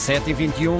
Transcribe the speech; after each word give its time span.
7h21 0.00 0.78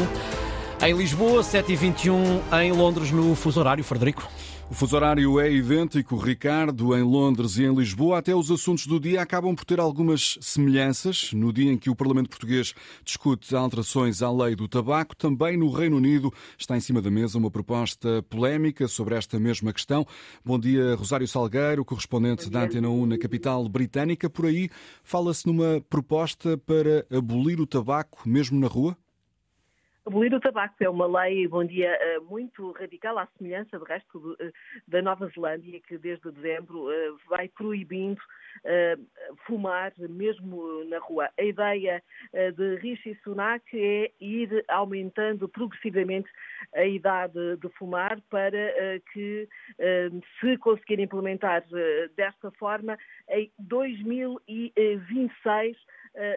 em 0.83 0.97
Lisboa, 0.97 1.43
7h21 1.43 2.41
em 2.63 2.73
Londres, 2.73 3.11
no 3.11 3.35
fuso 3.35 3.61
horário, 3.61 3.85
Frederico. 3.85 4.27
O 4.71 4.75
fuso 4.75 4.97
horário 4.97 5.39
é 5.39 5.53
idêntico, 5.53 6.17
Ricardo, 6.17 6.97
em 6.97 7.03
Londres 7.03 7.59
e 7.59 7.65
em 7.65 7.75
Lisboa. 7.75 8.19
Até 8.19 8.35
os 8.35 8.51
assuntos 8.51 8.87
do 8.87 8.99
dia 8.99 9.21
acabam 9.21 9.55
por 9.55 9.67
ter 9.67 9.79
algumas 9.79 10.39
semelhanças. 10.41 11.35
No 11.35 11.53
dia 11.53 11.71
em 11.71 11.77
que 11.77 11.91
o 11.91 11.95
Parlamento 11.95 12.31
Português 12.31 12.73
discute 13.05 13.55
alterações 13.55 14.23
à 14.23 14.33
lei 14.33 14.57
do 14.57 14.67
tabaco, 14.67 15.15
também 15.15 15.55
no 15.55 15.71
Reino 15.71 15.99
Unido 15.99 16.33
está 16.57 16.75
em 16.75 16.81
cima 16.81 17.03
da 17.03 17.11
mesa 17.11 17.37
uma 17.37 17.51
proposta 17.51 18.23
polémica 18.23 18.89
sobre 18.89 19.17
esta 19.17 19.39
mesma 19.39 19.71
questão. 19.71 20.07
Bom 20.43 20.59
dia, 20.59 20.95
Rosário 20.95 21.29
Salgueiro, 21.29 21.85
correspondente 21.85 22.49
da 22.49 22.63
Antena 22.63 22.89
1 22.89 23.05
na 23.05 23.19
capital 23.19 23.69
britânica. 23.69 24.31
Por 24.31 24.47
aí 24.47 24.71
fala-se 25.05 25.47
numa 25.47 25.85
proposta 25.91 26.57
para 26.57 27.05
abolir 27.15 27.61
o 27.61 27.67
tabaco 27.67 28.27
mesmo 28.27 28.59
na 28.59 28.67
rua? 28.67 28.97
Abolir 30.11 30.35
o 30.35 30.41
tabaco 30.41 30.75
é 30.81 30.91
uma 30.91 31.07
lei, 31.07 31.47
bom 31.47 31.65
dia, 31.65 31.89
eh, 31.89 32.19
muito 32.19 32.73
radical, 32.73 33.17
à 33.17 33.29
semelhança, 33.39 33.79
de 33.79 33.85
resto, 33.85 34.37
eh, 34.41 34.51
da 34.89 35.01
Nova 35.01 35.29
Zelândia, 35.29 35.81
que 35.87 35.97
desde 35.97 36.33
dezembro 36.33 36.91
eh, 36.91 37.13
vai 37.29 37.49
proibindo 37.49 38.21
fumar 39.47 39.93
mesmo 39.97 40.85
na 40.85 40.99
rua. 40.99 41.31
A 41.39 41.43
ideia 41.43 42.03
de 42.57 42.75
Rishi 42.77 43.19
Sunak 43.23 43.65
é 43.73 44.11
ir 44.21 44.65
aumentando 44.69 45.49
progressivamente 45.49 46.29
a 46.75 46.85
idade 46.85 47.57
de 47.57 47.69
fumar 47.79 48.21
para 48.29 49.01
que, 49.13 49.49
se 50.41 50.59
conseguir 50.59 51.01
implementar 51.01 51.65
desta 52.17 52.51
forma, 52.51 52.99
em 53.31 53.51
2026 53.61 55.79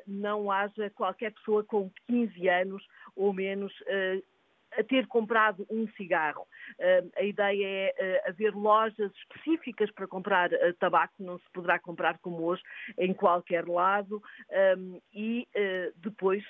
não 0.06 0.52
haja 0.52 0.90
qualquer 0.92 1.32
pessoa 1.34 1.64
com 1.64 1.90
15 2.08 2.48
anos 2.50 2.84
ou 3.16 3.34
menos 3.34 3.74
uh, 3.82 4.24
a 4.78 4.84
ter 4.84 5.08
comprado 5.08 5.66
um 5.70 5.88
cigarro. 5.90 6.48
A 7.16 7.24
ideia 7.24 7.66
é 7.66 8.22
uh, 8.26 8.30
haver 8.30 8.54
lojas 8.54 9.12
específicas 9.16 9.92
para 9.92 10.08
comprar 10.08 10.52
uh, 10.52 10.74
tabaco, 10.80 11.14
não 11.20 11.38
se 11.38 11.50
poderá 11.54 11.80
comprar 11.80 12.18
como 12.20 12.44
hoje 12.44 12.62
em 12.98 13.14
qualquer 13.14 13.68
lado 13.68 14.22
e 15.14 15.48
depois 15.98 16.44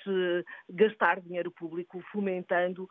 gastar 0.68 1.20
dinheiro 1.20 1.50
público 1.50 2.02
fomentando 2.12 2.88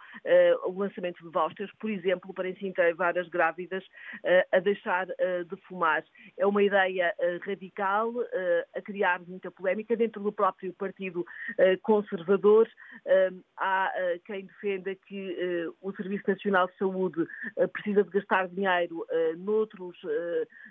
o 0.65 0.79
lançamento 0.79 1.23
de 1.23 1.29
vouchers, 1.29 1.71
por 1.79 1.89
exemplo, 1.89 2.33
para 2.33 2.49
incentivar 2.49 3.17
as 3.17 3.27
grávidas 3.29 3.83
a 4.51 4.59
deixar 4.59 5.07
de 5.07 5.55
fumar. 5.67 6.03
É 6.37 6.45
uma 6.45 6.63
ideia 6.63 7.13
radical 7.45 8.11
a 8.75 8.81
criar 8.81 9.21
muita 9.21 9.51
polémica 9.51 9.95
dentro 9.95 10.21
do 10.21 10.31
próprio 10.31 10.73
Partido 10.73 11.25
Conservador. 11.81 12.67
há 13.57 13.91
quem 14.25 14.45
defenda 14.45 14.95
que 14.95 15.22
uh, 15.31 15.75
o 15.81 15.91
Serviço 15.93 16.23
Nacional 16.27 16.67
de 16.67 16.77
Saúde 16.77 17.21
uh, 17.21 17.67
precisa 17.69 18.03
de 18.03 18.09
gastar 18.09 18.47
dinheiro 18.47 18.99
uh, 18.99 19.37
noutros, 19.37 19.97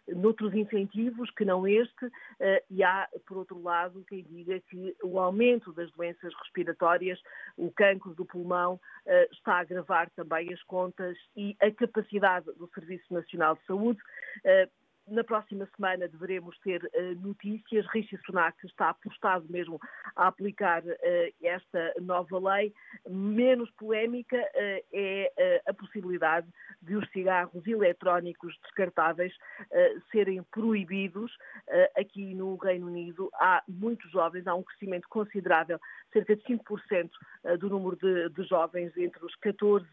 noutros 0.09 0.55
incentivos 0.55 1.31
que 1.31 1.45
não 1.45 1.67
este, 1.67 2.11
e 2.71 2.83
há, 2.83 3.09
por 3.27 3.39
outro 3.39 3.61
lado, 3.63 4.05
quem 4.09 4.23
diga 4.25 4.61
que 4.61 4.97
o 5.03 5.19
aumento 5.19 5.73
das 5.73 5.91
doenças 5.93 6.33
respiratórias, 6.43 7.21
o 7.57 7.71
cancro 7.71 8.15
do 8.15 8.25
pulmão, 8.25 8.81
está 9.31 9.55
a 9.55 9.61
agravar 9.61 10.11
também 10.11 10.53
as 10.53 10.63
contas 10.65 11.17
e 11.37 11.57
a 11.61 11.71
capacidade 11.71 12.47
do 12.57 12.69
Serviço 12.75 13.13
Nacional 13.13 13.55
de 13.57 13.65
Saúde. 13.67 14.01
Na 15.09 15.25
próxima 15.25 15.69
semana 15.75 16.07
deveremos 16.07 16.57
ter 16.61 16.85
uh, 16.85 17.21
notícias. 17.21 17.85
Rishi 17.89 18.17
Sunak 18.25 18.57
está 18.65 18.91
apostado 18.91 19.45
mesmo 19.51 19.81
a 20.15 20.29
aplicar 20.29 20.83
uh, 20.85 21.35
esta 21.43 21.93
nova 22.01 22.39
lei. 22.39 22.73
Menos 23.09 23.69
polémica 23.73 24.37
uh, 24.37 24.87
é 24.93 25.61
a 25.67 25.75
possibilidade 25.75 26.47
de 26.81 26.95
os 26.95 27.09
cigarros 27.11 27.67
eletrónicos 27.67 28.57
descartáveis 28.63 29.33
serem 30.11 30.43
proibidos. 30.51 31.33
aqui 31.97 32.35
no 32.35 32.57
Reino 32.57 32.87
Unido 32.87 33.31
há 33.35 33.63
muitos 33.69 34.11
jovens, 34.11 34.47
há 34.47 34.55
um 34.55 34.63
crescimento 34.63 35.09
considerável, 35.09 35.81
cerca 36.13 36.35
de 36.37 36.43
5% 36.43 37.11
do 37.59 37.69
número 37.69 37.97
de, 37.97 38.29
de, 38.31 38.43
jovens 38.49 38.97
entre 38.97 39.25
os 39.25 39.35
14, 39.37 39.87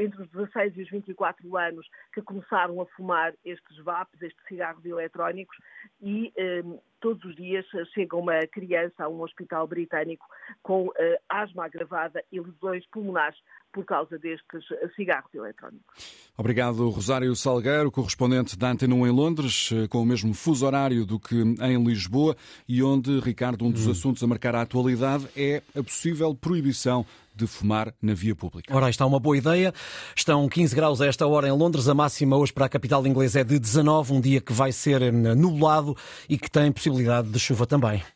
entre 0.00 0.22
os 0.22 0.30
16 0.30 0.76
e 0.76 0.82
os 0.82 0.90
24 0.90 1.56
anos 1.56 1.86
que 2.12 2.22
começaram 2.22 2.80
a 2.80 2.86
fumar 2.86 3.34
estes 3.44 3.76
vapos 3.84 4.20
estes 4.22 4.44
cigarros 4.46 4.84
eletrónicos 4.84 5.56
e 6.00 6.32
um, 6.64 6.78
todos 7.00 7.24
os 7.24 7.36
dias 7.36 7.66
chega 7.94 8.16
uma 8.16 8.40
criança 8.46 9.04
a 9.04 9.08
um 9.08 9.20
hospital 9.22 9.66
britânico 9.66 10.26
com 10.62 10.88
uh, 10.88 10.92
asma 11.28 11.66
agravada 11.66 12.24
e 12.30 12.40
lesões 12.40 12.86
pulmonares 12.86 13.38
por 13.72 13.84
causa 13.84 14.18
destes 14.18 14.64
cigarros 14.96 15.32
eletrónicos. 15.34 16.30
Obrigado, 16.36 16.88
Rosário 16.88 17.34
Salgueiro, 17.36 17.90
correspondente 17.90 18.58
da 18.58 18.70
Antena 18.70 18.94
1 18.94 19.06
em 19.06 19.10
Londres, 19.10 19.70
eh, 19.72 19.86
com 19.88 20.02
o 20.02 20.06
mesmo 20.06 20.32
fuso 20.34 20.66
horário 20.66 21.04
do 21.04 21.18
que 21.18 21.36
em 21.36 21.84
Lisboa, 21.84 22.36
e 22.68 22.82
onde, 22.82 23.20
Ricardo, 23.20 23.64
um 23.64 23.70
dos 23.70 23.86
hum. 23.86 23.90
assuntos 23.90 24.22
a 24.22 24.26
marcar 24.26 24.54
a 24.54 24.62
atualidade 24.62 25.28
é 25.36 25.62
a 25.76 25.82
possível 25.82 26.34
proibição 26.34 27.04
de 27.34 27.46
fumar 27.46 27.94
na 28.02 28.12
via 28.12 28.34
pública. 28.34 28.74
Ora, 28.74 28.90
está 28.90 29.06
uma 29.06 29.18
boa 29.18 29.36
ideia. 29.36 29.72
Estão 30.14 30.48
15 30.48 30.74
graus 30.74 31.00
a 31.00 31.06
esta 31.06 31.26
hora 31.26 31.48
em 31.48 31.52
Londres. 31.52 31.88
A 31.88 31.94
máxima 31.94 32.36
hoje 32.36 32.52
para 32.52 32.66
a 32.66 32.68
capital 32.68 33.06
inglesa 33.06 33.40
é 33.40 33.44
de 33.44 33.58
19, 33.58 34.12
um 34.12 34.20
dia 34.20 34.40
que 34.40 34.52
vai 34.52 34.72
ser 34.72 35.00
eh, 35.02 35.10
nublado 35.10 35.96
e 36.28 36.36
que 36.36 36.50
tem 36.50 36.70
possibilidade 36.70 37.28
de 37.28 37.38
chuva 37.38 37.66
também. 37.66 38.02